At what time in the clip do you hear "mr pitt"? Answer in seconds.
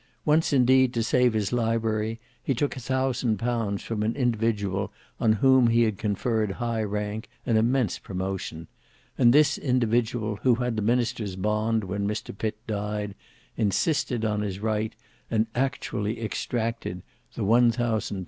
12.07-12.57